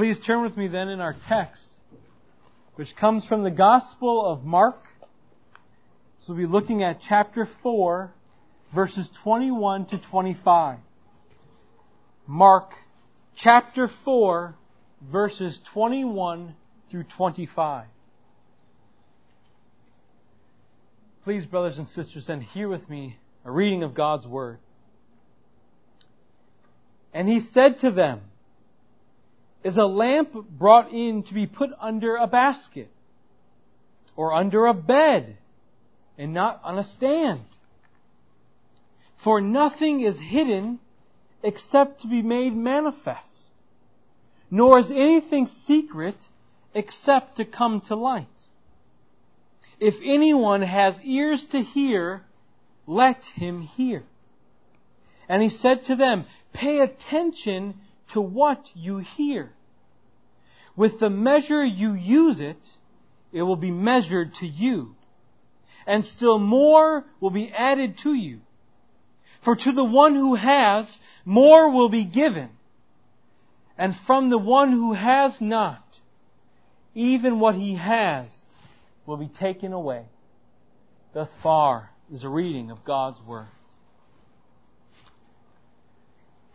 [0.00, 1.62] Please turn with me then in our text,
[2.76, 4.82] which comes from the Gospel of Mark.
[6.20, 8.10] So we'll be looking at chapter 4,
[8.74, 10.78] verses 21 to 25.
[12.26, 12.72] Mark
[13.36, 14.54] chapter 4,
[15.02, 16.54] verses 21
[16.90, 17.84] through 25.
[21.24, 24.60] Please, brothers and sisters, then hear with me a reading of God's Word.
[27.12, 28.22] And he said to them,
[29.62, 32.90] Is a lamp brought in to be put under a basket?
[34.16, 35.36] Or under a bed?
[36.16, 37.40] And not on a stand?
[39.22, 40.80] For nothing is hidden
[41.42, 43.50] except to be made manifest,
[44.50, 46.16] nor is anything secret
[46.74, 48.26] except to come to light.
[49.78, 52.22] If anyone has ears to hear,
[52.86, 54.04] let him hear.
[55.28, 57.74] And he said to them, Pay attention
[58.12, 59.50] to what you hear.
[60.76, 62.58] With the measure you use it,
[63.32, 64.94] it will be measured to you.
[65.86, 68.40] And still more will be added to you.
[69.44, 72.50] For to the one who has, more will be given.
[73.78, 75.82] And from the one who has not,
[76.94, 78.30] even what he has
[79.06, 80.04] will be taken away.
[81.14, 83.48] Thus far is a reading of God's Word.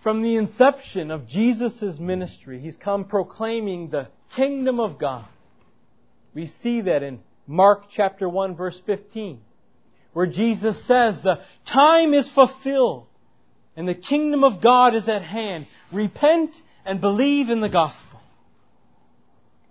[0.05, 5.25] From the inception of Jesus' ministry, he's come proclaiming the kingdom of God.
[6.35, 9.41] We see that in Mark chapter 1 verse 15,
[10.13, 13.07] where Jesus says, the time is fulfilled
[13.75, 15.65] and the kingdom of God is at hand.
[15.91, 18.19] Repent and believe in the gospel.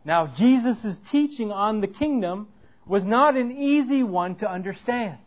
[0.05, 2.49] Now, Jesus' teaching on the kingdom
[2.89, 5.19] was not an easy one to understand.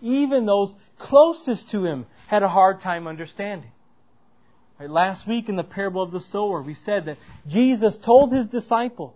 [0.00, 3.72] Even those closest to him had a hard time understanding.
[4.80, 8.48] Right, last week in the parable of the sower, we said that Jesus told his
[8.48, 9.14] disciples,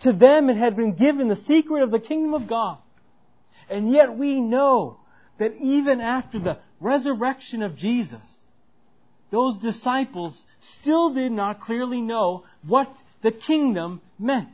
[0.00, 2.76] to them it had been given the secret of the kingdom of God.
[3.70, 4.98] And yet we know
[5.38, 8.20] that even after the resurrection of Jesus,
[9.30, 14.48] those disciples still did not clearly know what the kingdom meant.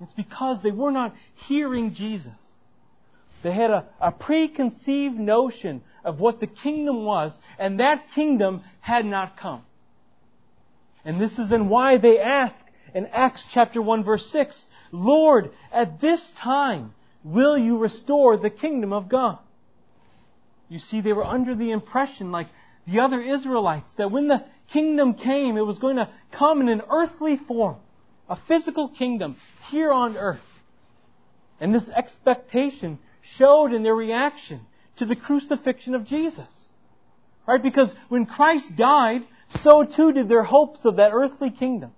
[0.00, 1.14] It's because they were not
[1.46, 2.32] hearing Jesus.
[3.44, 9.06] They had a, a preconceived notion of what the kingdom was, and that kingdom had
[9.06, 9.62] not come.
[11.04, 12.56] And this is then why they ask
[12.94, 18.92] in Acts chapter 1 verse 6, Lord, at this time, will you restore the kingdom
[18.92, 19.38] of God?
[20.68, 22.48] You see, they were under the impression, like
[22.86, 26.82] the other Israelites, that when the kingdom came, it was going to come in an
[26.90, 27.76] earthly form,
[28.28, 29.36] a physical kingdom
[29.70, 30.40] here on earth.
[31.60, 34.66] And this expectation showed in their reaction
[34.96, 36.68] to the crucifixion of Jesus.
[37.46, 37.62] Right?
[37.62, 39.22] Because when Christ died,
[39.62, 41.92] so too did their hopes of that earthly kingdom.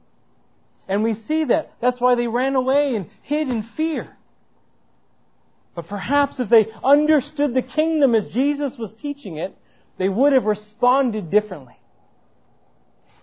[0.88, 1.72] And we see that.
[1.80, 4.16] That's why they ran away and hid in fear.
[5.74, 9.56] But perhaps if they understood the kingdom as Jesus was teaching it,
[9.98, 11.76] they would have responded differently.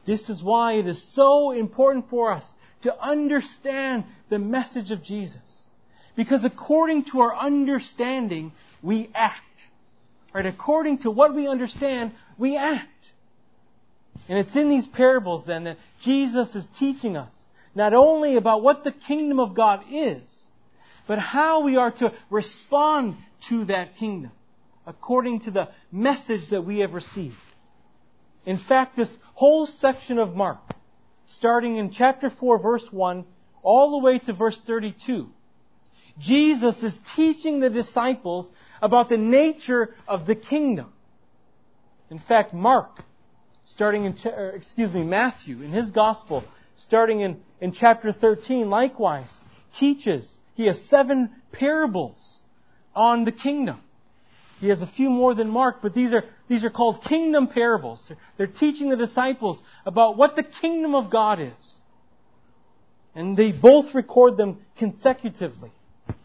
[0.06, 2.52] This is why it is so important for us
[2.84, 5.70] to understand the message of Jesus.
[6.16, 9.42] Because according to our understanding, we act.
[10.34, 10.46] Right?
[10.46, 13.12] According to what we understand, we act.
[14.30, 17.34] And it's in these parables then that Jesus is teaching us
[17.74, 20.48] not only about what the kingdom of God is,
[21.08, 23.16] but how we are to respond
[23.50, 24.32] to that kingdom
[24.86, 27.36] according to the message that we have received.
[28.46, 30.60] In fact, this whole section of Mark,
[31.28, 33.26] starting in chapter 4 verse 1
[33.64, 35.30] all the way to verse 32,
[36.20, 38.52] Jesus is teaching the disciples
[38.82, 40.92] about the nature of the kingdom.
[42.10, 43.04] In fact, Mark,
[43.66, 46.44] starting in, er, excuse me, Matthew, in his gospel,
[46.76, 49.30] starting in, in chapter 13, likewise,
[49.80, 52.44] teaches, he has seven parables
[52.94, 53.80] on the kingdom.
[54.60, 58.12] He has a few more than Mark, but these are, these are called kingdom parables.
[58.38, 61.76] They're teaching the disciples about what the kingdom of God is.
[63.16, 65.72] And they both record them consecutively.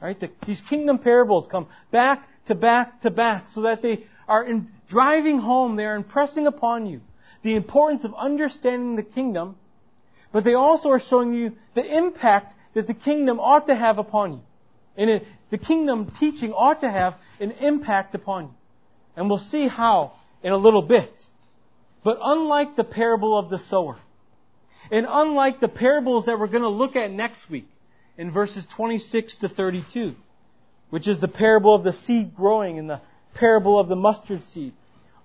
[0.01, 0.19] Right?
[0.19, 4.69] The, these kingdom parables come back to back to back so that they are in,
[4.89, 7.01] driving home, they are impressing upon you
[7.43, 9.57] the importance of understanding the kingdom,
[10.33, 14.33] but they also are showing you the impact that the kingdom ought to have upon
[14.33, 14.41] you.
[14.97, 18.55] And it, the kingdom teaching ought to have an impact upon you.
[19.15, 20.13] And we'll see how
[20.43, 21.11] in a little bit.
[22.03, 23.97] But unlike the parable of the sower,
[24.91, 27.69] and unlike the parables that we're going to look at next week,
[28.19, 30.15] in verses 26 to 32,
[30.91, 33.01] which is the parable of the seed growing and the
[33.35, 34.73] parable of the mustard seed.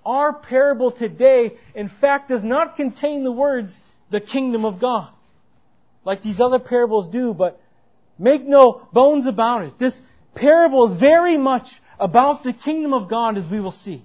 [0.05, 3.77] Our parable today, in fact, does not contain the words,
[4.09, 5.09] the kingdom of God.
[6.03, 7.61] Like these other parables do, but
[8.17, 9.77] make no bones about it.
[9.77, 9.97] This
[10.33, 11.67] parable is very much
[11.99, 14.03] about the kingdom of God as we will see.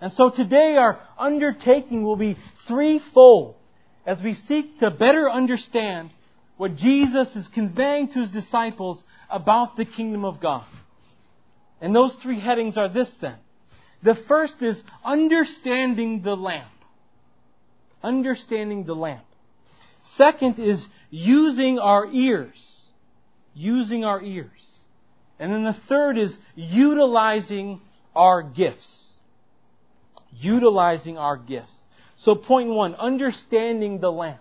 [0.00, 2.36] And so today our undertaking will be
[2.66, 3.54] threefold
[4.06, 6.10] as we seek to better understand
[6.56, 10.64] what Jesus is conveying to his disciples about the kingdom of God.
[11.80, 13.36] And those three headings are this then.
[14.02, 16.70] The first is understanding the lamp.
[18.02, 19.24] Understanding the lamp.
[20.14, 22.90] Second is using our ears.
[23.54, 24.50] Using our ears.
[25.38, 27.80] And then the third is utilizing
[28.14, 29.18] our gifts.
[30.32, 31.82] Utilizing our gifts.
[32.16, 34.40] So point one, understanding the lamp.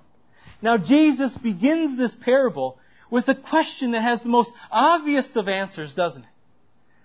[0.65, 2.79] Now Jesus begins this parable
[3.11, 6.29] with a question that has the most obvious of answers, doesn't it?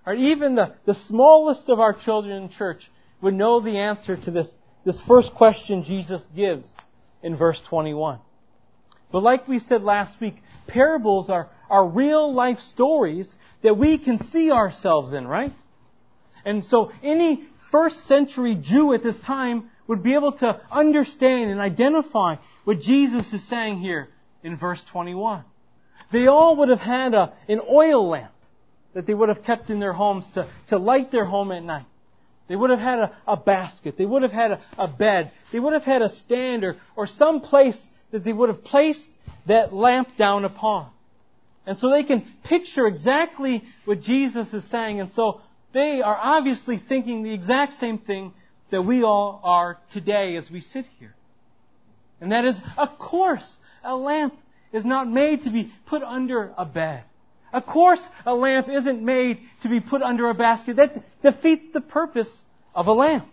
[0.07, 2.91] Or even the, the smallest of our children in church
[3.21, 4.51] would know the answer to this,
[4.87, 6.75] this first question Jesus gives
[7.23, 8.21] in verse 21.
[9.13, 10.37] But like we said last week,
[10.67, 13.31] parables are, are real life stories
[13.61, 15.53] that we can see ourselves in, right?
[16.47, 21.61] And so any first century Jew at this time would be able to understand and
[21.61, 24.09] identify what Jesus is saying here
[24.43, 25.45] in verse 21.
[26.13, 28.33] They all would have had a, an oil lamp
[28.95, 31.87] that they would have kept in their homes to, to light their home at night.
[32.49, 33.97] They would have had a, a basket.
[33.97, 35.31] They would have had a, a, bed.
[35.53, 37.81] They would have had a stand or, or some place
[38.11, 39.09] that they would have placed
[39.47, 40.91] that lamp down upon.
[41.65, 45.01] And so they can picture exactly what Jesus is saying.
[45.01, 45.41] And so
[45.73, 48.33] they are obviously thinking the exact same thing
[48.71, 51.15] that we all are today as we sit here.
[52.21, 54.35] And that is, of course, a lamp
[54.73, 57.05] is not made to be put under a bed.
[57.53, 60.77] Of course, a lamp isn't made to be put under a basket.
[60.77, 62.45] That defeats the purpose
[62.75, 63.29] of a lamp.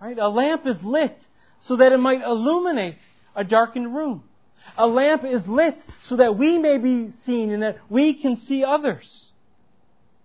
[0.00, 0.18] Right?
[0.18, 1.16] A lamp is lit
[1.60, 2.96] so that it might illuminate
[3.34, 4.24] a darkened room.
[4.76, 8.64] A lamp is lit so that we may be seen and that we can see
[8.64, 9.30] others.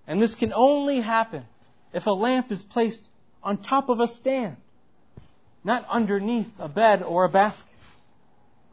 [0.08, 1.46] And this can only happen
[1.94, 3.02] if a lamp is placed
[3.44, 4.58] on top of a stand,
[5.64, 7.66] not underneath a bed or a basket.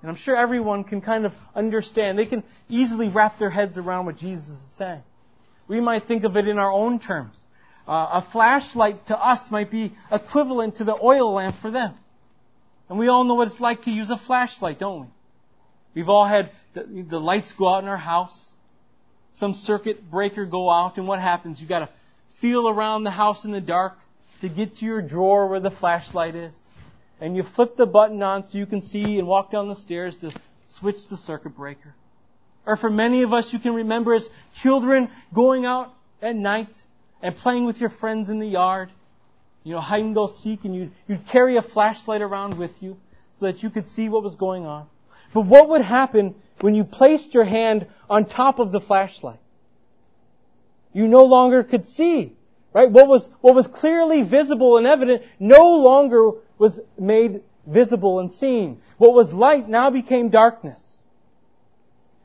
[0.01, 2.19] And I'm sure everyone can kind of understand.
[2.19, 5.03] They can easily wrap their heads around what Jesus is saying.
[5.67, 7.45] We might think of it in our own terms.
[7.87, 11.95] Uh, a flashlight to us might be equivalent to the oil lamp for them.
[12.89, 15.07] And we all know what it's like to use a flashlight, don't we?
[15.95, 18.53] We've all had the, the lights go out in our house.
[19.35, 21.61] Some circuit breaker go out, and what happens?
[21.61, 21.89] You gotta
[22.41, 23.95] feel around the house in the dark
[24.41, 26.55] to get to your drawer where the flashlight is
[27.21, 30.17] and you flip the button on so you can see and walk down the stairs
[30.19, 30.33] to
[30.79, 31.95] switch the circuit breaker.
[32.67, 36.69] Or for many of us, you can remember as children going out at night
[37.23, 38.91] and playing with your friends in the yard.
[39.65, 42.97] You know, hide and go seek and you'd, you'd carry a flashlight around with you
[43.39, 44.87] so that you could see what was going on.
[45.35, 49.41] But what would happen when you placed your hand on top of the flashlight?
[50.93, 52.33] You no longer could see.
[52.73, 52.91] Right?
[52.91, 58.81] What was, what was clearly visible and evident no longer was made visible and seen.
[58.97, 60.83] What was light now became darkness.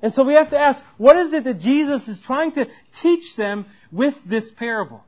[0.01, 2.67] And so we have to ask, what is it that Jesus is trying to
[3.01, 5.03] teach them with this parable?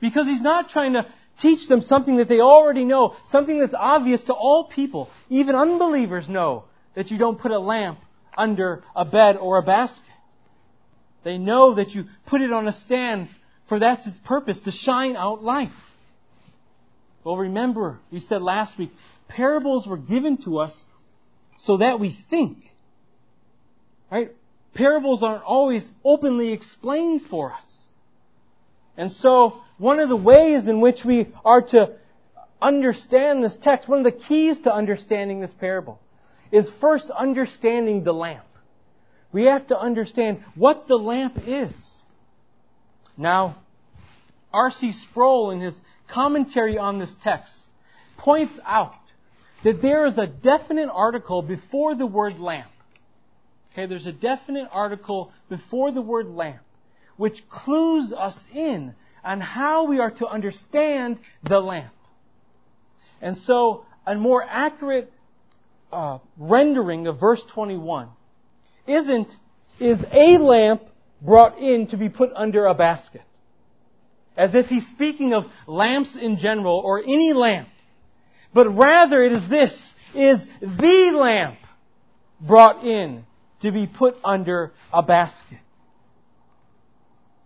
[0.00, 1.06] Because he's not trying to
[1.40, 5.08] teach them something that they already know, something that's obvious to all people.
[5.30, 6.64] Even unbelievers know
[6.94, 7.98] that you don't put a lamp
[8.36, 10.04] under a bed or a basket.
[11.22, 13.28] They know that you put it on a stand
[13.68, 15.70] for that's its purpose, to shine out light.
[17.24, 18.90] Well, remember, we said last week,
[19.28, 20.84] parables were given to us
[21.58, 22.58] so that we think.
[24.10, 24.32] Right?
[24.74, 27.88] Parables aren't always openly explained for us.
[28.96, 31.92] And so, one of the ways in which we are to
[32.60, 36.00] understand this text, one of the keys to understanding this parable,
[36.52, 38.44] is first understanding the lamp.
[39.32, 41.72] We have to understand what the lamp is.
[43.16, 43.56] Now,
[44.52, 44.92] R.C.
[44.92, 45.78] Sproul, in his
[46.08, 47.54] commentary on this text,
[48.16, 48.94] points out
[49.64, 52.70] that there is a definite article before the word lamp.
[53.72, 56.60] Okay, there's a definite article before the word lamp,
[57.16, 58.94] which clues us in
[59.24, 61.92] on how we are to understand the lamp.
[63.20, 65.10] And so, a more accurate
[65.90, 68.08] uh, rendering of verse 21
[68.86, 69.32] isn't,
[69.80, 70.82] is a lamp
[71.22, 73.22] brought in to be put under a basket.
[74.36, 77.68] As if he's speaking of lamps in general or any lamp.
[78.52, 81.58] But rather it is this, is the lamp
[82.40, 83.24] brought in
[83.62, 85.58] to be put under a basket.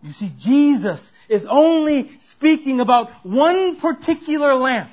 [0.02, 4.90] You see, Jesus is only speaking about one particular lamp.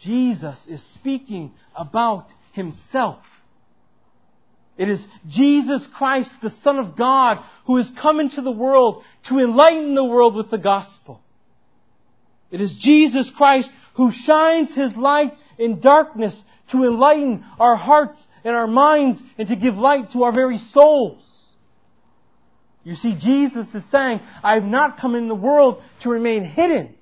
[0.00, 3.24] Jesus is speaking about himself.
[4.76, 9.38] It is Jesus Christ, the Son of God, who has come into the world to
[9.38, 11.22] enlighten the world with the gospel.
[12.50, 16.40] It is Jesus Christ who shines His light in darkness
[16.70, 21.22] to enlighten our hearts and our minds and to give light to our very souls.
[22.84, 26.94] You see, Jesus is saying, I have not come in the world to remain hidden.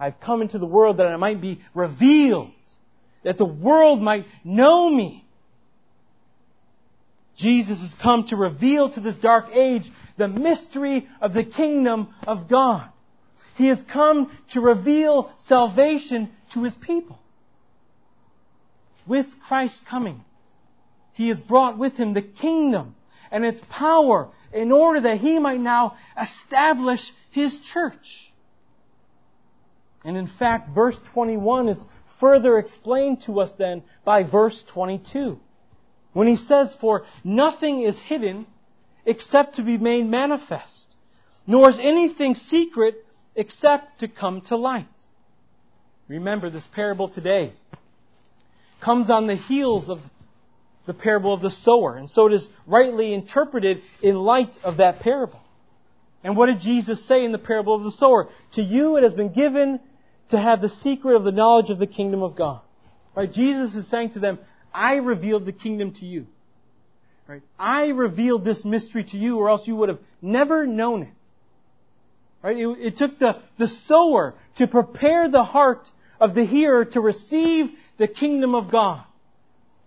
[0.00, 2.50] I've come into the world that I might be revealed,
[3.22, 5.23] that the world might know me.
[7.36, 12.48] Jesus has come to reveal to this dark age the mystery of the kingdom of
[12.48, 12.88] God.
[13.56, 17.18] He has come to reveal salvation to His people.
[19.06, 20.24] With Christ's coming,
[21.12, 22.94] He has brought with Him the kingdom
[23.30, 28.32] and its power in order that He might now establish His church.
[30.04, 31.82] And in fact, verse 21 is
[32.20, 35.40] further explained to us then by verse 22.
[36.14, 38.46] When he says, For nothing is hidden
[39.04, 40.86] except to be made manifest,
[41.46, 43.04] nor is anything secret
[43.34, 44.86] except to come to light.
[46.08, 47.52] Remember, this parable today
[48.80, 50.00] comes on the heels of
[50.86, 55.00] the parable of the sower, and so it is rightly interpreted in light of that
[55.00, 55.40] parable.
[56.22, 58.28] And what did Jesus say in the parable of the sower?
[58.52, 59.80] To you it has been given
[60.30, 62.60] to have the secret of the knowledge of the kingdom of God.
[63.14, 63.30] Right?
[63.30, 64.38] Jesus is saying to them,
[64.74, 66.26] I revealed the kingdom to you.
[67.26, 67.42] Right?
[67.58, 71.08] I revealed this mystery to you or else you would have never known it.
[72.42, 72.58] Right?
[72.58, 75.88] It, it took the, the sower to prepare the heart
[76.20, 79.04] of the hearer to receive the kingdom of God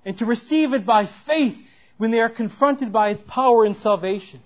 [0.06, 1.58] and to receive it by faith
[1.98, 4.39] when they are confronted by its power and salvation.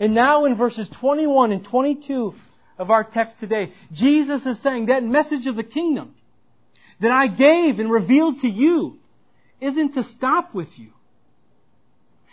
[0.00, 2.34] And now in verses 21 and 22
[2.78, 6.14] of our text today, Jesus is saying that message of the kingdom
[7.00, 8.98] that I gave and revealed to you
[9.62, 10.90] isn't to stop with you.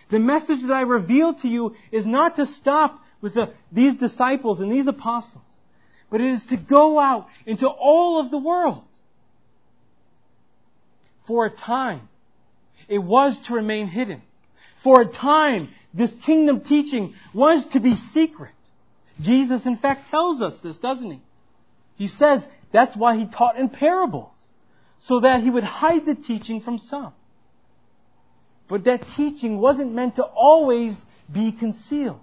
[0.10, 4.60] The message that I revealed to you is not to stop with the, these disciples
[4.60, 5.44] and these apostles,
[6.10, 8.84] but it is to go out into all of the world.
[11.28, 12.10] For a time,
[12.88, 14.24] it was to remain hidden.
[14.84, 18.54] For a time, this kingdom teaching was to be secret.
[19.22, 21.22] Jesus, in fact, tells us this, doesn't he?
[21.98, 24.36] He says that's why he taught in parables,
[24.98, 27.14] so that he would hide the teaching from some.
[28.70, 30.96] But that teaching wasn't meant to always
[31.32, 32.20] be concealed.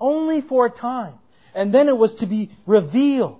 [0.00, 1.14] Only for a time.
[1.54, 3.38] And then it was to be revealed.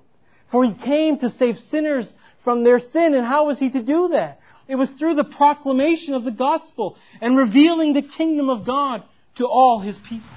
[0.51, 3.15] For he came to save sinners from their sin.
[3.15, 4.39] And how was he to do that?
[4.69, 9.03] It was through the proclamation of the gospel and revealing the kingdom of God
[9.35, 10.31] to all his people.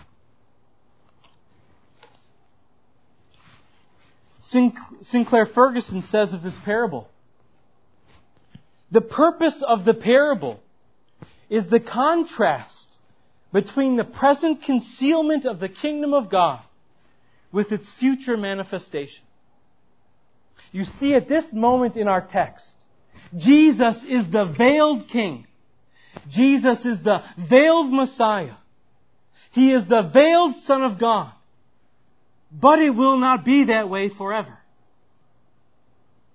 [5.03, 7.09] Sinclair Ferguson says of this parable,
[8.89, 10.61] the purpose of the parable
[11.49, 12.87] is the contrast
[13.53, 16.61] between the present concealment of the kingdom of God
[17.51, 19.23] with its future manifestation.
[20.71, 22.67] You see at this moment in our text,
[23.35, 25.47] Jesus is the veiled king.
[26.29, 28.55] Jesus is the veiled Messiah.
[29.51, 31.31] He is the veiled Son of God.
[32.51, 34.57] But it will not be that way forever.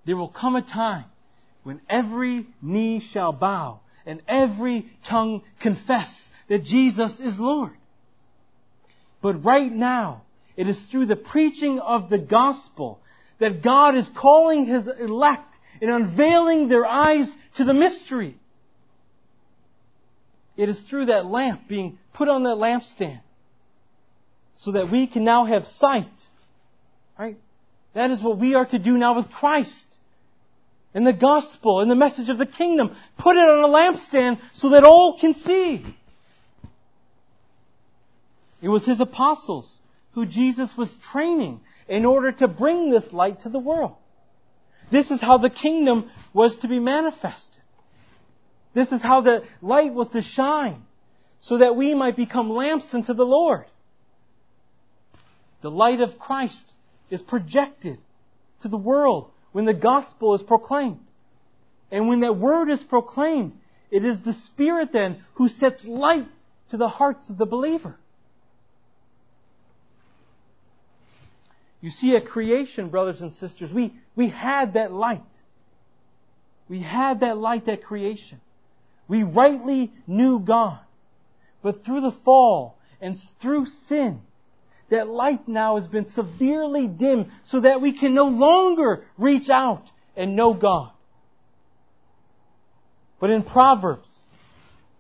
[0.04, 1.04] There will come a time
[1.62, 7.73] when every knee shall bow and every tongue confess that Jesus is Lord.
[9.21, 10.23] But right now,
[10.57, 13.01] it is through the preaching of the gospel
[13.39, 15.49] that God is calling His elect
[15.81, 18.37] and unveiling their eyes to the mystery.
[20.57, 23.21] It is through that lamp being put on that lampstand
[24.57, 26.07] so that we can now have sight.
[27.19, 27.39] Right?
[27.95, 29.92] That is what we are to do now with Christ
[30.95, 32.95] and the gospel and the message of the kingdom.
[33.19, 35.85] Put it on a lampstand so that all can see.
[38.61, 39.79] It was his apostles
[40.13, 43.97] who Jesus was training in order to bring this light to the world.
[44.91, 47.61] This is how the kingdom was to be manifested.
[48.75, 50.83] This is how the light was to shine
[51.41, 53.65] so that we might become lamps unto the Lord.
[55.63, 56.73] The light of Christ
[57.11, 57.99] is projected
[58.63, 61.01] to the world when the gospel is proclaimed.
[61.91, 63.53] And when that word is proclaimed,
[63.91, 66.27] it is the Spirit then who sets light
[66.71, 67.97] to the hearts of the believer.
[71.83, 75.21] You see, at creation, brothers and sisters, we, we had that light.
[76.69, 78.41] We had that light at creation.
[79.09, 80.79] We rightly knew God.
[81.61, 84.23] But through the fall and through sin,
[84.93, 89.83] that light now has been severely dimmed so that we can no longer reach out
[90.17, 90.91] and know God.
[93.19, 94.21] But in Proverbs,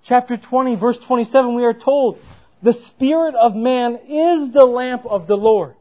[0.04, 2.18] chapter 20, verse 27, we are told,
[2.62, 5.74] the spirit of man is the lamp of the Lord.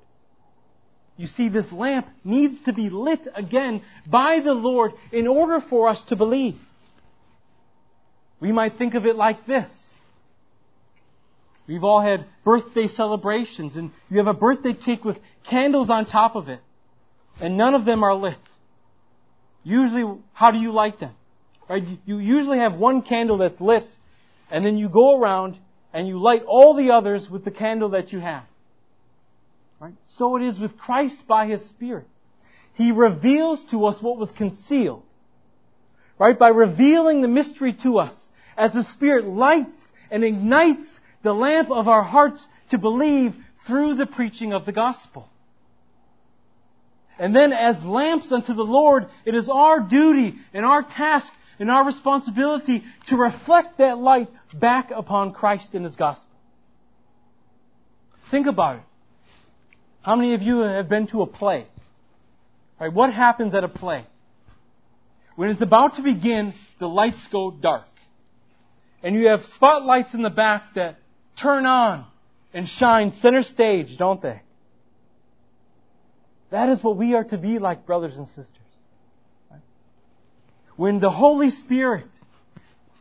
[1.16, 5.88] You see, this lamp needs to be lit again by the Lord in order for
[5.88, 6.60] us to believe.
[8.42, 9.72] We might think of it like this.
[11.72, 15.18] We've all had birthday celebrations and you have a birthday cake with
[15.50, 16.60] candles on top of it
[17.40, 18.36] and none of them are lit.
[19.64, 21.16] Usually, how do you light them?
[21.70, 21.84] Right?
[22.06, 23.86] You usually have one candle that's lit
[24.50, 25.58] and then you go around
[25.94, 28.44] and you light all the others with the candle that you have.
[29.80, 29.96] Right?
[30.18, 32.08] So it is with Christ by His Spirit.
[32.74, 35.04] He reveals to us what was concealed.
[36.20, 36.38] Right?
[36.38, 39.80] By revealing the mystery to us as the Spirit lights
[40.12, 43.36] and ignites the lamp of our hearts to believe
[43.68, 45.30] through the preaching of the gospel.
[47.20, 51.70] And then as lamps unto the Lord, it is our duty and our task and
[51.70, 56.28] our responsibility to reflect that light back upon Christ and His gospel.
[58.32, 58.84] Think about it.
[60.02, 61.68] How many of you have been to a play?
[62.80, 64.08] Right, what happens at a play?
[65.36, 67.86] When it's about to begin, the lights go dark.
[69.04, 70.96] And you have spotlights in the back that
[71.42, 72.06] turn on
[72.54, 74.42] and shine center stage, don't they?
[76.52, 78.58] That is what we are to be like, brothers and sisters.
[80.76, 82.08] When the Holy Spirit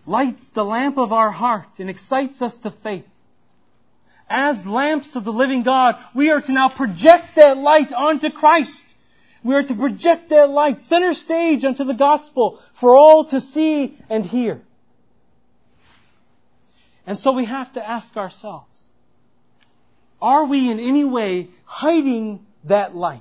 [0.06, 3.06] lights the lamp of our heart and excites us to faith,
[4.28, 8.84] as lamps of the living God, we are to now project that light onto Christ.
[9.42, 13.98] We are to project that light center stage onto the gospel for all to see
[14.08, 14.62] and hear.
[17.10, 18.84] And so we have to ask ourselves,
[20.22, 23.20] are we in any way hiding that light?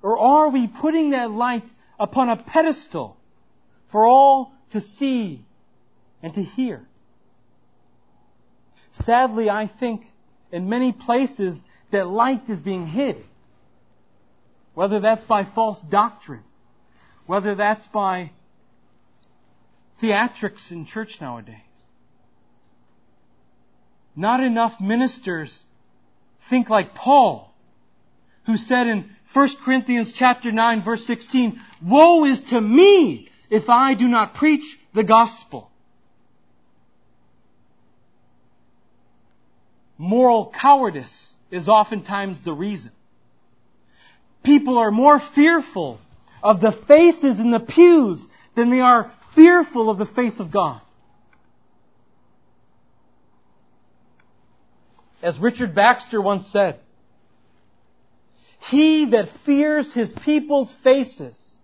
[0.00, 1.66] Or are we putting that light
[2.00, 3.18] upon a pedestal
[3.90, 5.44] for all to see
[6.22, 6.80] and to hear?
[9.04, 10.06] Sadly, I think
[10.50, 11.56] in many places
[11.90, 13.22] that light is being hid.
[14.72, 16.44] Whether that's by false doctrine,
[17.26, 18.30] whether that's by
[20.00, 21.58] theatrics in church nowadays.
[24.14, 25.62] Not enough ministers
[26.50, 27.52] think like Paul,
[28.46, 33.94] who said in 1 Corinthians chapter 9 verse 16, Woe is to me if I
[33.94, 35.70] do not preach the gospel.
[39.96, 42.90] Moral cowardice is oftentimes the reason.
[44.42, 46.00] People are more fearful
[46.42, 48.24] of the faces in the pews
[48.56, 50.80] than they are fearful of the face of God.
[55.22, 56.80] As Richard Baxter once said,
[58.70, 61.56] he that fears his people's faces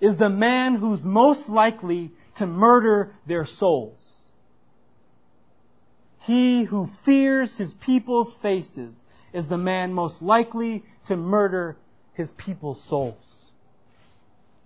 [0.00, 4.00] is the man who's most likely to murder their souls.
[6.20, 8.98] He who fears his people's faces
[9.32, 11.76] is the man most likely to murder
[12.14, 13.16] his people's souls.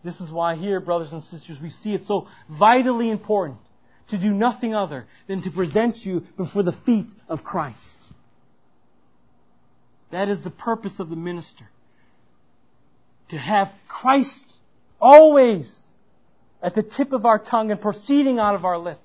[0.03, 3.59] This is why here, brothers and sisters, we see it so vitally important
[4.08, 7.78] to do nothing other than to present you before the feet of Christ.
[10.10, 11.64] That is the purpose of the minister.
[13.30, 14.44] To have Christ
[15.00, 15.86] always
[16.62, 19.00] at the tip of our tongue and proceeding out of our lips.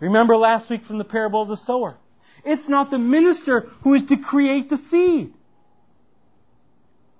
[0.00, 1.96] Remember last week from the parable of the sower.
[2.44, 5.32] It's not the minister who is to create the seed.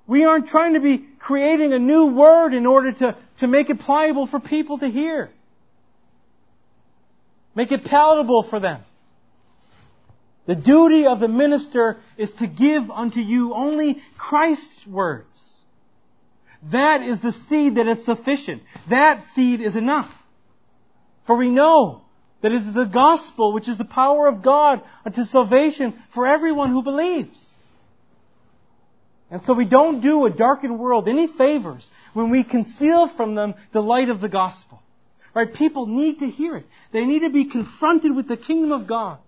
[0.06, 3.80] We aren't trying to be creating a new word in order to, to make it
[3.80, 5.30] pliable for people to hear.
[7.56, 8.82] Make it palatable for them.
[10.46, 15.26] The duty of the minister is to give unto you only Christ's words.
[16.70, 18.62] That is the seed that is sufficient.
[18.88, 20.10] That seed is enough.
[21.26, 22.02] For we know
[22.42, 26.70] that it is the gospel which is the power of God unto salvation for everyone
[26.70, 27.42] who believes.
[29.30, 33.54] And so we don't do a darkened world any favors when we conceal from them
[33.72, 34.82] the light of the gospel.
[35.36, 35.52] Right?
[35.52, 36.64] People need to hear it.
[36.92, 39.18] They need to be confronted with the kingdom of God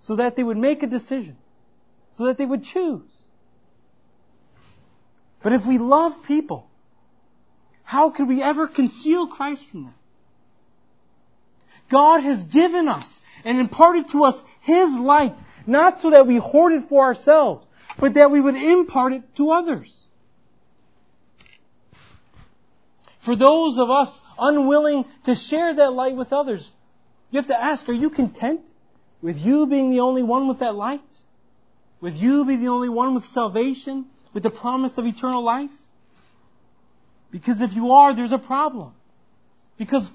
[0.00, 1.36] so that they would make a decision,
[2.16, 3.08] so that they would choose.
[5.40, 6.66] But if we love people,
[7.84, 9.94] how could we ever conceal Christ from them?
[11.88, 15.36] God has given us and imparted to us His light,
[15.68, 17.64] not so that we hoard it for ourselves,
[17.96, 20.01] but that we would impart it to others.
[23.24, 26.68] For those of us unwilling to share that light with others,
[27.30, 28.60] you have to ask, are you content?
[29.20, 31.00] With you being the only one with that light?
[32.00, 34.06] With you being the only one with salvation?
[34.34, 35.70] With the promise of eternal life?
[37.30, 38.92] Because if you are, there's a problem.
[39.78, 40.08] Because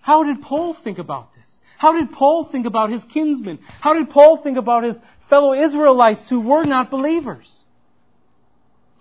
[0.00, 1.60] how did Paul think about this?
[1.78, 3.60] How did Paul think about his kinsmen?
[3.80, 4.98] How did Paul think about his
[5.30, 7.48] fellow Israelites who were not believers?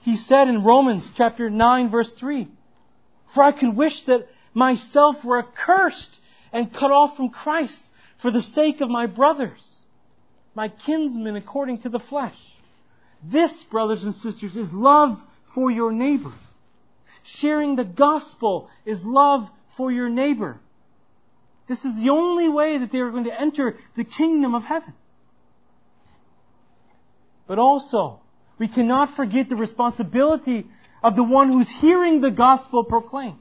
[0.01, 2.47] He said in Romans chapter 9 verse 3,
[3.33, 6.19] For I could wish that myself were accursed
[6.51, 7.83] and cut off from Christ
[8.21, 9.61] for the sake of my brothers,
[10.55, 12.37] my kinsmen according to the flesh.
[13.23, 15.19] This, brothers and sisters, is love
[15.53, 16.33] for your neighbor.
[17.23, 20.59] Sharing the gospel is love for your neighbor.
[21.67, 24.93] This is the only way that they are going to enter the kingdom of heaven.
[27.45, 28.21] But also,
[28.57, 30.67] we cannot forget the responsibility
[31.03, 33.39] of the one who's hearing the gospel proclaimed.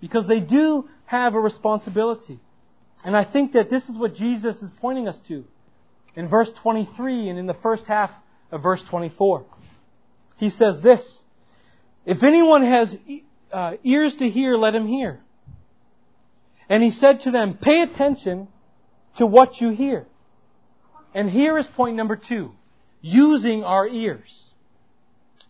[0.00, 2.40] Because they do have a responsibility.
[3.04, 5.44] And I think that this is what Jesus is pointing us to
[6.14, 8.10] in verse 23 and in the first half
[8.50, 9.44] of verse 24.
[10.38, 11.22] He says this,
[12.06, 12.96] If anyone has
[13.52, 15.20] uh, ears to hear, let him hear.
[16.68, 18.48] And he said to them, pay attention
[19.16, 20.06] to what you hear.
[21.12, 22.52] And here is point number two.
[23.02, 24.49] Using our ears.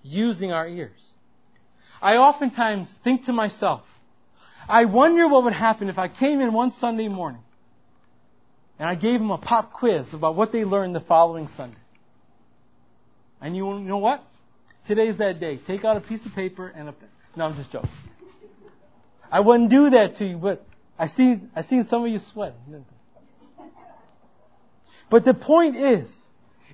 [0.02, 1.10] Using our ears.
[2.00, 3.82] I oftentimes think to myself,
[4.68, 7.42] I wonder what would happen if I came in one Sunday morning
[8.78, 11.76] and I gave them a pop quiz about what they learned the following Sunday.
[13.40, 14.24] And you know what?
[14.86, 15.58] Today's that day.
[15.66, 17.08] Take out a piece of paper and a pen.
[17.36, 17.90] No, I'm just joking.
[19.30, 20.64] I wouldn't do that to you, but
[20.98, 22.54] I see, I seen some of you sweat.
[25.10, 26.08] But the point is,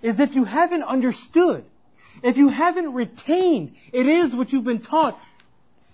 [0.03, 1.65] is if you haven't understood,
[2.22, 5.18] if you haven't retained, it is what you've been taught,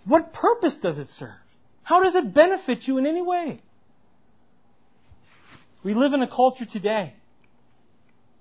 [0.04, 1.30] what purpose does it serve?
[1.82, 3.60] How does it benefit you in any way?
[5.82, 7.14] We live in a culture today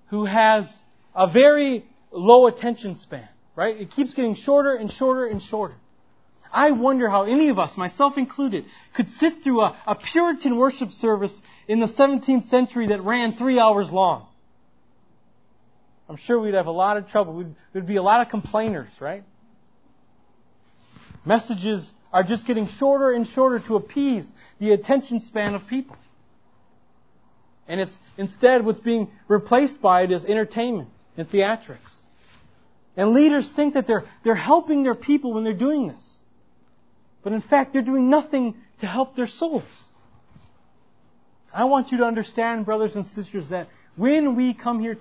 [0.08, 0.70] who has
[1.14, 3.76] a very low attention span, right?
[3.76, 5.74] It keeps getting shorter and shorter and shorter.
[6.52, 10.92] I wonder how any of us, myself included, could sit through a, a Puritan worship
[10.92, 11.34] service
[11.66, 14.26] in the 17th century that ran three hours long.
[16.12, 17.32] I'm sure we'd have a lot of trouble.
[17.32, 19.24] We'd, there'd be a lot of complainers, right?
[21.24, 25.96] Messages are just getting shorter and shorter to appease the attention span of people.
[27.66, 31.78] And it's instead what's being replaced by it is entertainment and theatrics.
[32.94, 36.14] And leaders think that they're, they're helping their people when they're doing this.
[37.22, 39.62] But in fact, they're doing nothing to help their souls.
[41.54, 44.98] I want you to understand, brothers and sisters, that when we come here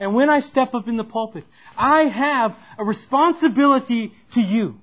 [0.00, 1.44] and when I step up in the pulpit,
[1.76, 4.76] I have a responsibility to you.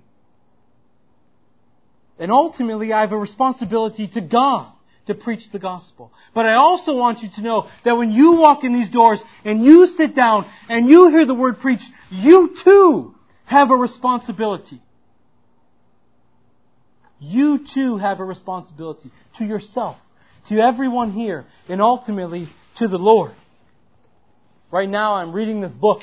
[2.17, 4.71] And ultimately, I have a responsibility to God
[5.07, 6.11] to preach the gospel.
[6.33, 9.63] But I also want you to know that when you walk in these doors and
[9.63, 14.81] you sit down and you hear the word preached, you too have a responsibility.
[17.19, 19.97] You too have a responsibility to yourself,
[20.49, 23.33] to everyone here, and ultimately to the Lord.
[24.71, 26.01] Right now I'm reading this book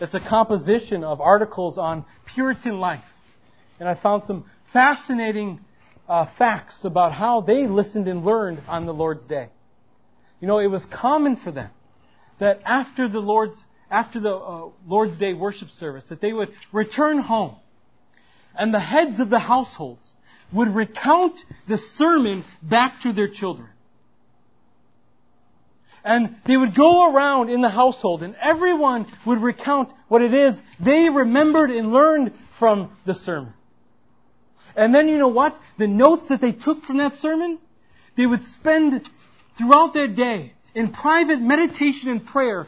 [0.00, 3.04] that's a composition of articles on Puritan life.
[3.78, 5.60] And I found some fascinating
[6.08, 9.50] uh, facts about how they listened and learned on the Lord's Day.
[10.40, 11.70] You know, it was common for them
[12.38, 17.18] that after the Lord's after the uh, Lord's Day worship service, that they would return
[17.18, 17.56] home
[18.56, 20.16] and the heads of the households
[20.50, 23.68] would recount the sermon back to their children.
[26.04, 30.60] And they would go around in the household and everyone would recount what it is
[30.78, 33.54] they remembered and learned from the sermon.
[34.76, 35.56] And then you know what?
[35.78, 37.58] The notes that they took from that sermon,
[38.16, 39.08] they would spend
[39.56, 42.66] throughout their day in private meditation and prayer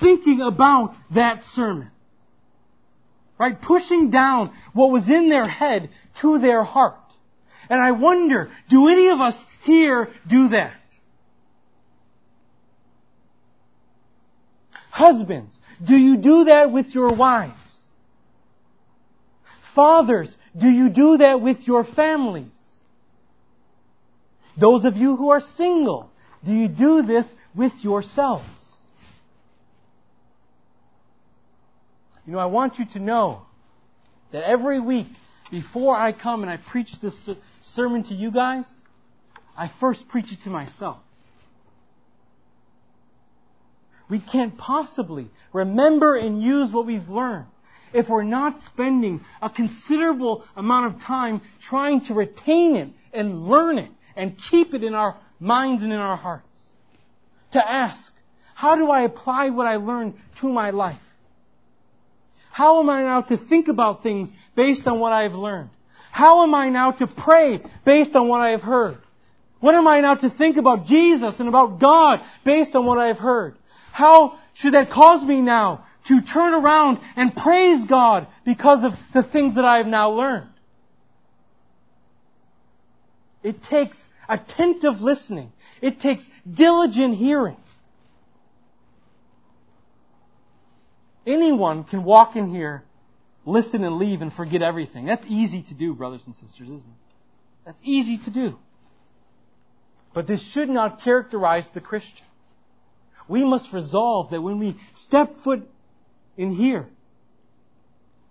[0.00, 1.90] thinking about that sermon.
[3.38, 3.60] Right?
[3.60, 5.90] Pushing down what was in their head
[6.22, 6.96] to their heart.
[7.70, 10.72] And I wonder, do any of us here do that?
[14.98, 17.54] Husbands, do you do that with your wives?
[19.72, 22.58] Fathers, do you do that with your families?
[24.58, 26.10] Those of you who are single,
[26.44, 28.44] do you do this with yourselves?
[32.26, 33.42] You know, I want you to know
[34.32, 35.06] that every week
[35.48, 37.30] before I come and I preach this
[37.62, 38.66] sermon to you guys,
[39.56, 40.98] I first preach it to myself.
[44.08, 47.46] We can't possibly remember and use what we've learned
[47.92, 53.78] if we're not spending a considerable amount of time trying to retain it and learn
[53.78, 56.44] it and keep it in our minds and in our hearts.
[57.52, 58.12] To ask,
[58.54, 61.00] how do I apply what I learned to my life?
[62.50, 65.70] How am I now to think about things based on what I have learned?
[66.10, 68.98] How am I now to pray based on what I have heard?
[69.60, 73.08] What am I now to think about Jesus and about God based on what I
[73.08, 73.56] have heard?
[73.98, 79.24] How should that cause me now to turn around and praise God because of the
[79.24, 80.50] things that I have now learned?
[83.42, 83.96] It takes
[84.28, 85.50] attentive listening.
[85.82, 87.56] It takes diligent hearing.
[91.26, 92.84] Anyone can walk in here,
[93.44, 95.06] listen and leave and forget everything.
[95.06, 97.66] That's easy to do, brothers and sisters, isn't it?
[97.66, 98.58] That's easy to do.
[100.14, 102.27] But this should not characterize the Christian.
[103.28, 105.68] We must resolve that when we step foot
[106.36, 106.88] in here,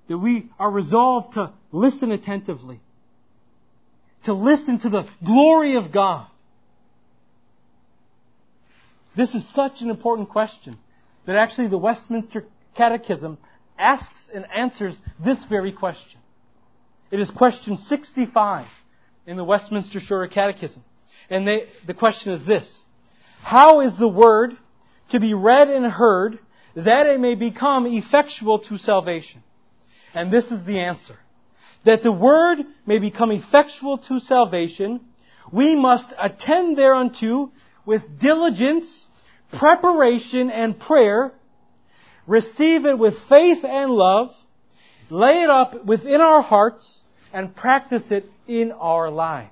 [0.08, 2.80] that we are resolved to listen attentively,
[4.24, 6.28] to listen to the glory of God.
[9.16, 10.78] This is such an important question
[11.26, 13.38] that actually the Westminster Catechism
[13.78, 16.20] asks and answers this very question.
[17.12, 18.68] It is question 65
[19.26, 20.84] in the Westminster Shorter Catechism.
[21.30, 22.84] And they, the question is this.
[23.42, 24.58] How is the word
[25.10, 26.39] to be read and heard
[26.76, 29.43] that it may become effectual to salvation?
[30.13, 31.17] And this is the answer.
[31.84, 35.02] That the word may become effectual to salvation,
[35.52, 37.52] we must attend thereunto
[37.86, 39.08] with diligence,
[39.54, 41.34] preparation, and prayer,
[42.26, 44.32] receive it with faith and love,
[45.10, 49.52] lay it up within our hearts, and practice it in our lives.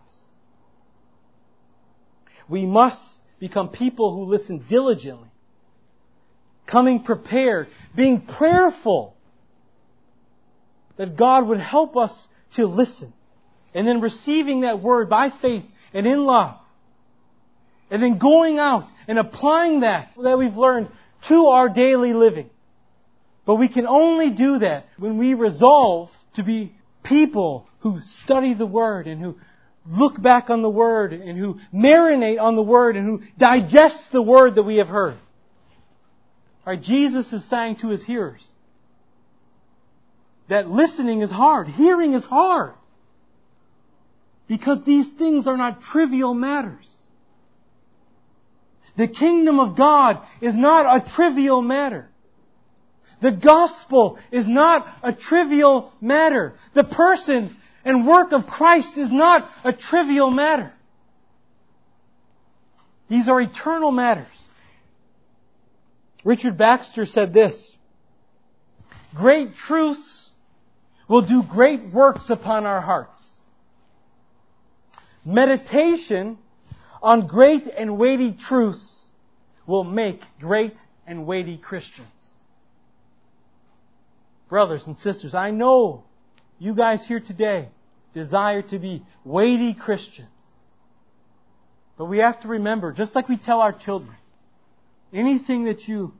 [2.49, 5.29] We must become people who listen diligently,
[6.75, 9.15] coming prepared, being prayerful,
[10.97, 13.13] that God would help us to listen,
[13.73, 16.57] and then receiving that word by faith and in love,
[17.89, 20.89] and then going out and applying that that we've learned
[21.29, 22.49] to our daily living.
[23.45, 28.65] But we can only do that when we resolve to be people who study the
[28.65, 29.37] Word and who
[29.87, 34.21] look back on the Word and who marinate on the Word and who digest the
[34.21, 35.15] Word that we have heard.
[36.65, 36.81] Right?
[36.81, 38.45] Jesus is saying to his hearers
[40.47, 42.73] that listening is hard, hearing is hard.
[44.47, 46.87] Because these things are not trivial matters.
[48.95, 52.09] The kingdom of God is not a trivial matter.
[53.21, 56.53] The gospel is not a trivial matter.
[56.73, 60.71] The person and work of Christ is not a trivial matter.
[63.09, 64.27] These are eternal matters.
[66.25, 67.55] Richard Baxter said this,
[69.13, 70.31] Great truths
[71.07, 73.31] will do great works upon our hearts.
[75.23, 76.37] Meditation
[77.01, 79.03] on great and weighty truths
[79.67, 82.07] will make great and weighty Christians.
[84.49, 86.03] Brothers and sisters, I know
[86.57, 87.69] you guys here today
[88.13, 90.29] desire to be weighty Christians.
[91.97, 94.15] But we have to remember, just like we tell our children,
[95.15, 96.13] anything that you,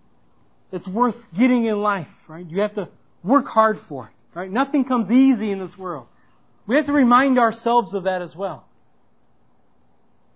[0.72, 2.46] that's worth getting in life, right?
[2.46, 2.90] You have to
[3.24, 4.52] work hard for it, right?
[4.52, 6.08] Nothing comes easy in this world.
[6.68, 8.66] We have to remind ourselves of that as well.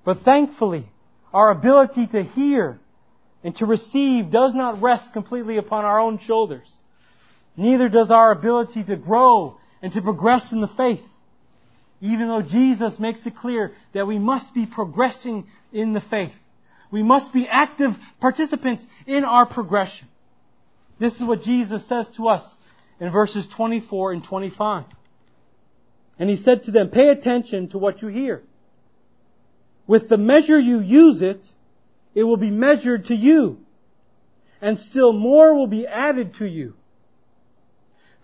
[0.03, 0.87] But thankfully,
[1.33, 2.79] our ability to hear
[3.43, 6.71] and to receive does not rest completely upon our own shoulders.
[7.55, 11.03] Neither does our ability to grow and to progress in the faith.
[12.01, 16.33] Even though Jesus makes it clear that we must be progressing in the faith.
[16.91, 20.07] We must be active participants in our progression.
[20.99, 22.57] This is what Jesus says to us
[22.99, 24.85] in verses 24 and 25.
[26.17, 28.43] And he said to them, pay attention to what you hear.
[29.87, 31.45] With the measure you use it,
[32.13, 33.59] it will be measured to you.
[34.61, 36.73] And still more will be added to you.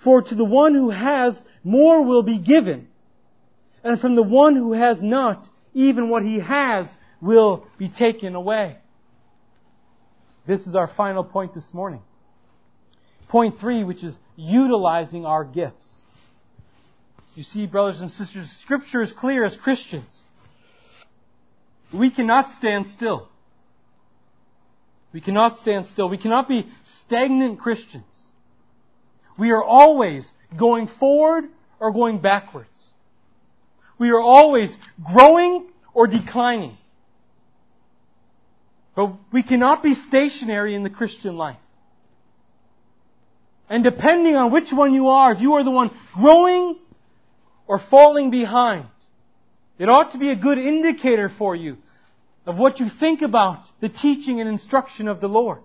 [0.03, 2.89] For to the one who has, more will be given.
[3.83, 6.87] And from the one who has not, even what he has
[7.25, 8.77] will be taken away.
[10.47, 12.01] This is our final point this morning.
[13.27, 15.89] Point three, which is utilizing our gifts.
[17.33, 20.21] You see, brothers and sisters, scripture is clear as Christians.
[21.91, 23.27] We cannot stand still.
[25.11, 26.09] We cannot stand still.
[26.09, 28.05] We cannot be stagnant Christians.
[29.37, 31.45] We are always going forward
[31.79, 32.87] or going backwards.
[33.97, 36.77] We are always growing or declining.
[38.95, 41.57] But we cannot be stationary in the Christian life.
[43.69, 46.77] And depending on which one you are, if you are the one growing
[47.67, 48.85] or falling behind,
[49.77, 51.77] it ought to be a good indicator for you
[52.45, 55.59] of what you think about the teaching and instruction of the Lord.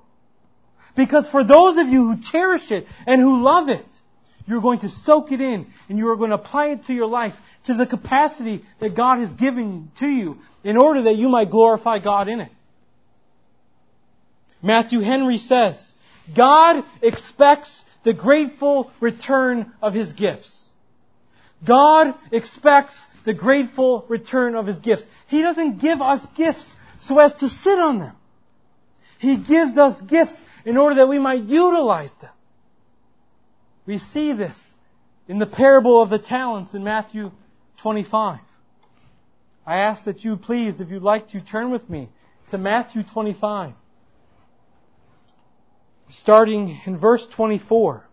[0.96, 3.86] Because for those of you who cherish it and who love it,
[4.50, 7.06] You're going to soak it in and you are going to apply it to your
[7.06, 7.34] life
[7.66, 12.00] to the capacity that God has given to you in order that you might glorify
[12.00, 12.50] God in it.
[14.62, 15.92] Matthew Henry says,
[16.36, 20.68] God expects the grateful return of His gifts.
[21.66, 25.04] God expects the grateful return of His gifts.
[25.28, 28.16] He doesn't give us gifts so as to sit on them.
[29.18, 32.30] He gives us gifts in order that we might utilize them.
[33.86, 34.56] We see this
[35.28, 37.30] in the parable of the talents in Matthew
[37.82, 38.40] 25.
[39.66, 42.08] I ask that you please, if you'd like to, turn with me
[42.50, 43.74] to Matthew 25.
[46.12, 48.04] Starting in verse 24.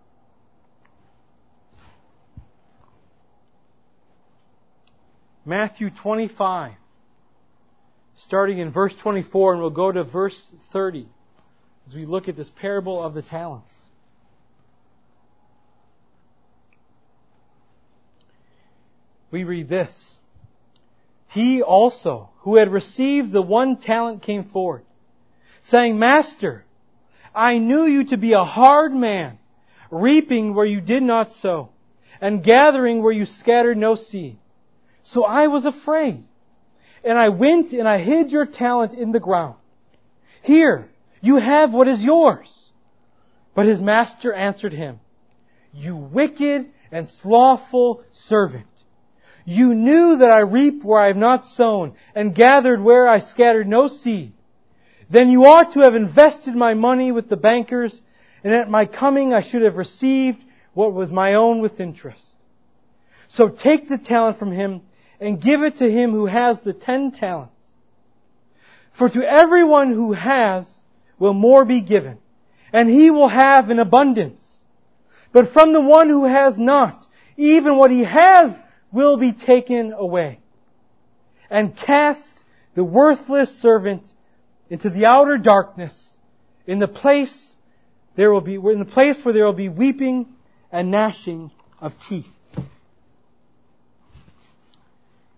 [5.46, 6.74] Matthew 25,
[8.18, 11.08] starting in verse 24, and we'll go to verse 30
[11.88, 13.72] as we look at this parable of the talents.
[19.32, 20.12] We read this.
[21.30, 24.84] He also, who had received the one talent, came forward,
[25.62, 26.66] saying, Master,
[27.38, 29.38] I knew you to be a hard man,
[29.92, 31.70] reaping where you did not sow,
[32.20, 34.40] and gathering where you scattered no seed.
[35.04, 36.24] So I was afraid.
[37.04, 39.54] And I went and I hid your talent in the ground.
[40.42, 40.90] Here,
[41.22, 42.72] you have what is yours.
[43.54, 45.00] But his master answered him,
[45.72, 48.66] You wicked and slothful servant.
[49.46, 53.68] You knew that I reap where I have not sown and gathered where I scattered
[53.68, 54.34] no seed.
[55.10, 58.02] Then you ought to have invested my money with the bankers
[58.44, 60.44] and at my coming I should have received
[60.74, 62.24] what was my own with interest.
[63.30, 64.82] So take the talent from him
[65.20, 67.54] and give it to him who has the ten talents.
[68.98, 70.80] For to everyone who has
[71.20, 72.20] will more be given,
[72.72, 74.44] and he will have in abundance.
[75.32, 78.52] But from the one who has not, even what he has
[78.92, 80.40] will be taken away.
[81.50, 82.34] And cast
[82.76, 84.08] the worthless servant
[84.70, 85.94] into the outer darkness,
[86.66, 87.56] in the place
[88.16, 90.28] there will be, in the place where there will be weeping
[90.72, 92.26] and gnashing of teeth.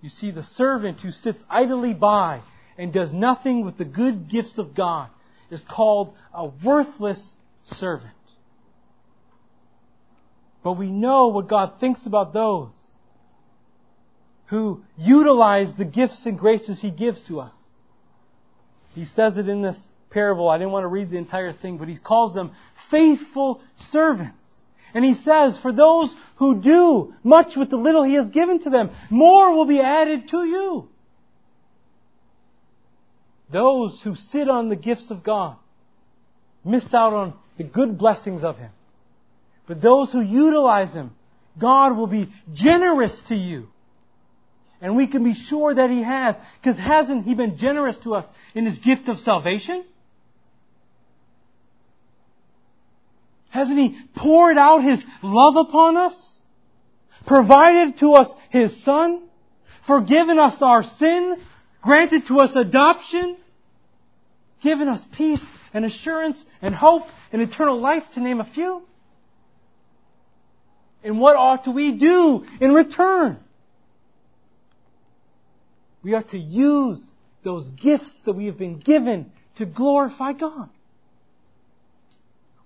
[0.01, 2.41] You see, the servant who sits idly by
[2.77, 5.09] and does nothing with the good gifts of God
[5.51, 8.13] is called a worthless servant.
[10.63, 12.73] But we know what God thinks about those
[14.47, 17.55] who utilize the gifts and graces He gives to us.
[18.95, 20.49] He says it in this parable.
[20.49, 22.51] I didn't want to read the entire thing, but He calls them
[22.89, 24.45] faithful servants.
[24.93, 28.69] And he says, for those who do much with the little he has given to
[28.69, 30.87] them, more will be added to you.
[33.51, 35.57] Those who sit on the gifts of God
[36.63, 38.71] miss out on the good blessings of him.
[39.67, 41.15] But those who utilize them,
[41.59, 43.67] God will be generous to you.
[44.81, 48.25] And we can be sure that He has, because hasn't He been generous to us
[48.53, 49.83] in His gift of salvation?
[53.49, 56.39] Hasn't He poured out His love upon us?
[57.27, 59.23] Provided to us His Son?
[59.85, 61.37] Forgiven us our sin?
[61.81, 63.37] Granted to us adoption?
[64.61, 68.83] Given us peace and assurance and hope and eternal life to name a few?
[71.03, 73.39] And what ought we do in return?
[76.03, 80.69] We are to use those gifts that we have been given to glorify God.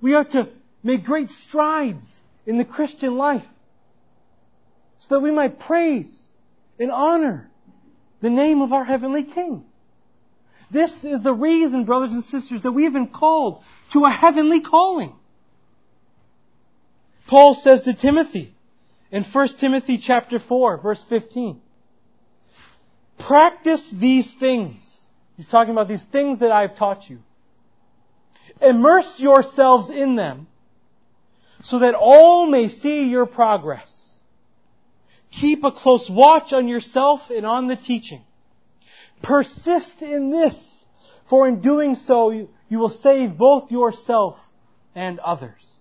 [0.02, 0.50] We are to
[0.84, 2.06] make great strides
[2.46, 3.46] in the Christian life
[5.00, 6.14] so that we might praise
[6.80, 7.50] and honor
[8.22, 9.64] the name of our Heavenly King.
[10.72, 14.62] This is the reason, brothers and sisters, that we have been called to a heavenly
[14.62, 15.14] calling.
[17.28, 18.54] Paul says to Timothy
[19.12, 21.62] in 1 Timothy chapter 4 verse 15,
[23.20, 24.84] practice these things.
[25.38, 27.20] He's talking about these things that I've taught you.
[28.62, 30.48] Immerse yourselves in them
[31.64, 34.20] so that all may see your progress.
[35.32, 38.22] Keep a close watch on yourself and on the teaching.
[39.24, 40.86] Persist in this,
[41.30, 44.38] for in doing so you, you will save both yourself
[44.94, 45.74] and others.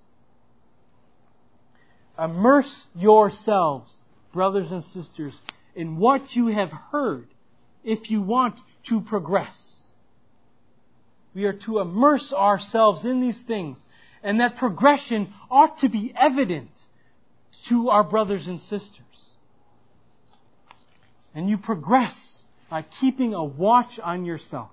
[2.19, 3.95] Immerse yourselves,
[4.33, 5.39] brothers and sisters,
[5.75, 7.27] in what you have heard
[7.85, 9.81] if you want to progress.
[11.35, 13.85] We are to immerse ourselves in these things
[14.23, 16.71] and that progression ought to be evident
[17.69, 19.03] to our brothers and sisters.
[21.35, 24.71] And you progress by keeping a watch on yourself,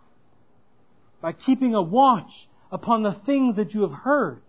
[1.22, 4.42] by keeping a watch upon the things that you have heard.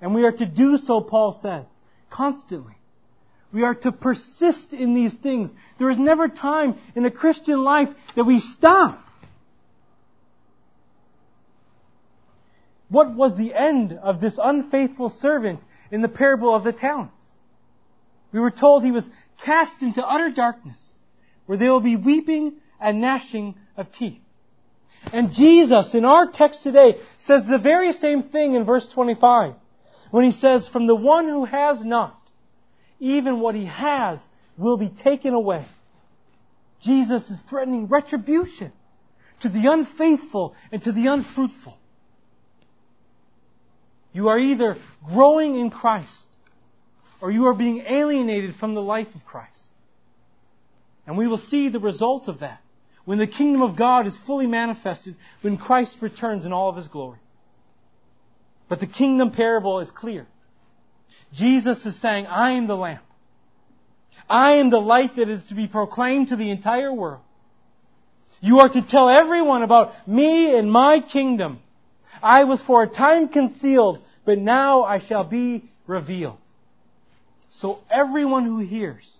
[0.00, 1.66] And we are to do so, Paul says,
[2.08, 2.74] constantly.
[3.52, 5.50] We are to persist in these things.
[5.78, 9.02] There is never time in a Christian life that we stop.
[12.88, 17.20] What was the end of this unfaithful servant in the parable of the talents?
[18.32, 19.08] We were told he was
[19.44, 20.98] cast into utter darkness,
[21.46, 24.20] where there will be weeping and gnashing of teeth.
[25.12, 29.54] And Jesus, in our text today, says the very same thing in verse 25,
[30.10, 32.19] when he says, From the one who has not,
[33.00, 34.24] even what he has
[34.56, 35.64] will be taken away.
[36.82, 38.72] Jesus is threatening retribution
[39.40, 41.76] to the unfaithful and to the unfruitful.
[44.12, 44.76] You are either
[45.06, 46.26] growing in Christ
[47.20, 49.48] or you are being alienated from the life of Christ.
[51.06, 52.60] And we will see the result of that
[53.04, 56.88] when the kingdom of God is fully manifested, when Christ returns in all of his
[56.88, 57.18] glory.
[58.68, 60.26] But the kingdom parable is clear.
[61.34, 63.02] Jesus is saying, I am the lamp.
[64.28, 67.22] I am the light that is to be proclaimed to the entire world.
[68.40, 71.60] You are to tell everyone about me and my kingdom.
[72.22, 76.38] I was for a time concealed, but now I shall be revealed.
[77.50, 79.12] So everyone who hears,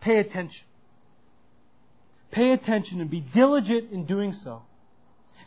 [0.00, 0.66] pay attention.
[2.30, 4.62] Pay attention and be diligent in doing so.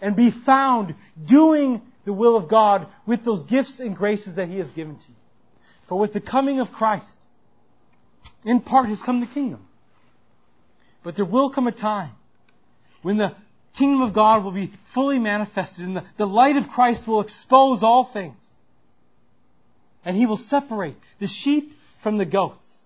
[0.02, 0.96] And be found
[1.28, 5.06] doing the will of God with those gifts and graces that He has given to
[5.08, 5.16] you.
[5.90, 7.18] For with the coming of Christ,
[8.46, 9.66] in part has come the kingdom.
[11.04, 12.12] But there will come a time
[13.02, 13.36] when the
[13.76, 17.82] kingdom of God will be fully manifested and the, the light of Christ will expose
[17.82, 18.38] all things.
[20.06, 21.74] And He will separate the sheep
[22.04, 22.78] from the goats.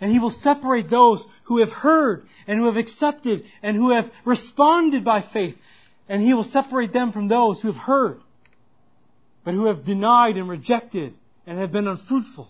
[0.00, 4.10] And He will separate those who have heard and who have accepted and who have
[4.24, 5.56] responded by faith.
[6.08, 8.20] And He will separate them from those who have heard,
[9.44, 11.14] but who have denied and rejected
[11.46, 12.48] and have been unfruitful.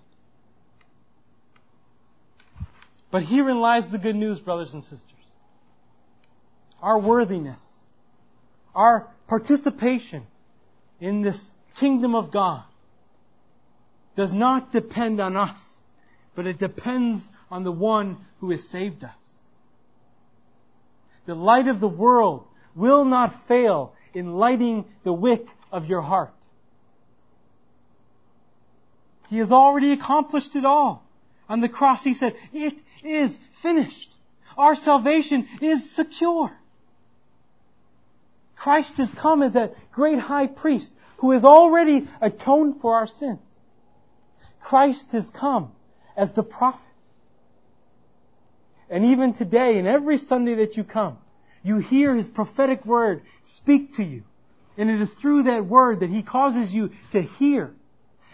[3.11, 5.11] But herein lies the good news, brothers and sisters.
[6.83, 7.63] Our worthiness,
[8.75, 10.27] our participation
[11.01, 12.65] in this kingdom of God
[14.17, 15.59] does not depend on us
[16.35, 19.13] but it depends on the one who has saved us.
[21.27, 26.33] The light of the world will not fail in lighting the wick of your heart.
[29.29, 31.05] He has already accomplished it all.
[31.49, 34.11] On the cross he said, it is finished.
[34.57, 36.53] Our salvation is secure.
[38.57, 43.41] Christ has come as that great high priest who has already atoned for our sins.
[44.63, 45.73] Christ has come
[46.17, 46.81] as the prophet.
[48.89, 51.19] And even today, and every Sunday that you come,
[51.63, 54.23] you hear His prophetic word speak to you.
[54.77, 57.75] And it is through that word that He causes you to hear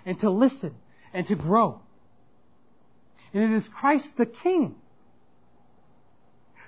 [0.04, 0.74] and to listen
[1.12, 1.80] and to grow.
[3.32, 4.74] And it is Christ the King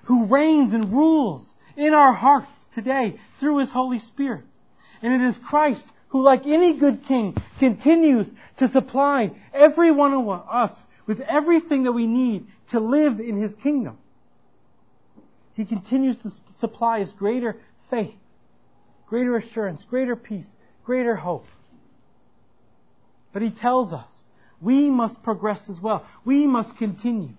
[0.05, 4.45] who reigns and rules in our hearts today through His Holy Spirit.
[5.01, 10.29] And it is Christ who, like any good king, continues to supply every one of
[10.29, 10.73] us
[11.07, 13.99] with everything that we need to live in His kingdom.
[15.55, 17.57] He continues to supply us greater
[17.91, 18.15] faith,
[19.07, 20.51] greater assurance, greater peace,
[20.85, 21.47] greater hope.
[23.33, 24.11] But He tells us
[24.61, 26.07] we must progress as well.
[26.25, 27.35] We must continue.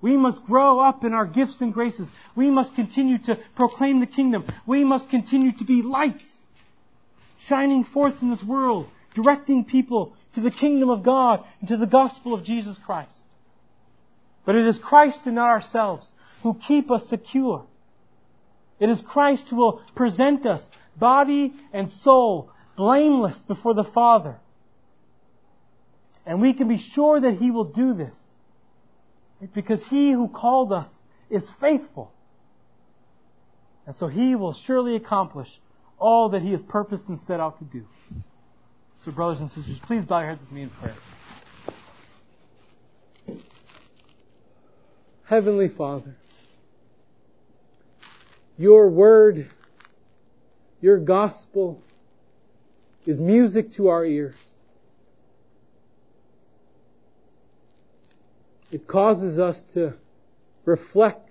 [0.00, 2.08] We must grow up in our gifts and graces.
[2.34, 4.44] We must continue to proclaim the kingdom.
[4.66, 6.48] We must continue to be lights,
[7.46, 11.86] shining forth in this world, directing people to the kingdom of God and to the
[11.86, 13.26] gospel of Jesus Christ.
[14.44, 16.06] But it is Christ and not ourselves
[16.42, 17.64] who keep us secure.
[18.80, 24.36] It is Christ who will present us, body and soul, blameless before the Father.
[26.24, 28.16] And we can be sure that He will do this.
[29.54, 30.88] Because He who called us
[31.28, 32.12] is faithful.
[33.86, 35.48] And so He will surely accomplish
[35.98, 37.86] all that He has purposed and set out to do.
[39.04, 40.94] So, brothers and sisters, please bow your heads with me in prayer.
[45.24, 46.14] Heavenly Father,
[48.58, 49.50] your word,
[50.80, 51.82] your gospel
[53.06, 54.36] is music to our ears.
[58.70, 59.94] It causes us to
[60.64, 61.30] reflect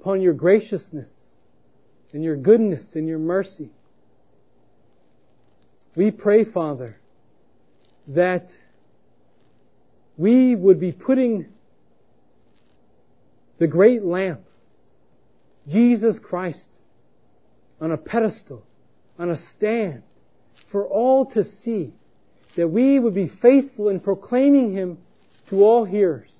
[0.00, 1.10] upon your graciousness
[2.12, 3.70] and your goodness and your mercy.
[5.94, 6.96] We pray, Father,
[8.08, 8.54] that
[10.16, 11.46] we would be putting
[13.58, 14.40] the great lamp,
[15.68, 16.70] Jesus Christ,
[17.80, 18.64] on a pedestal,
[19.20, 20.02] on a stand,
[20.68, 21.92] for all to see,
[22.56, 24.96] that we would be faithful in proclaiming Him
[25.50, 26.32] to all hearers.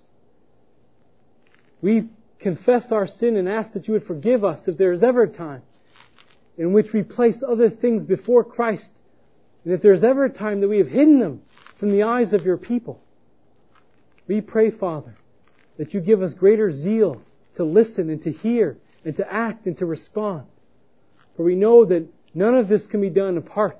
[1.82, 2.08] We
[2.38, 5.28] confess our sin and ask that you would forgive us if there is ever a
[5.28, 5.62] time
[6.56, 8.90] in which we place other things before Christ,
[9.64, 11.42] and if there is ever a time that we have hidden them
[11.76, 13.02] from the eyes of your people.
[14.26, 15.16] We pray, Father,
[15.76, 17.20] that you give us greater zeal
[17.56, 20.46] to listen and to hear and to act and to respond.
[21.36, 23.78] For we know that none of this can be done apart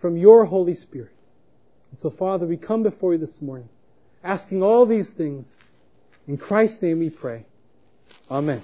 [0.00, 1.12] from your Holy Spirit.
[1.90, 3.68] And so, Father, we come before you this morning,
[4.22, 5.46] asking all these things.
[6.26, 7.44] In Christ's name we pray.
[8.30, 8.62] Amen.